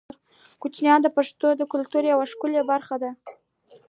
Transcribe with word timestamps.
کوچیان 0.61 0.99
د 1.03 1.07
پښتنو 1.15 1.49
د 1.57 1.61
کلتور 1.71 2.03
یوه 2.11 2.25
ښکلې 2.31 2.61
برخه 2.71 2.95
ده. 3.03 3.11